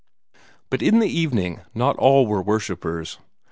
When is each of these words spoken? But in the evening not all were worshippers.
But 0.71 0.81
in 0.81 0.97
the 0.97 1.05
evening 1.07 1.61
not 1.75 1.95
all 1.97 2.25
were 2.25 2.41
worshippers. 2.41 3.19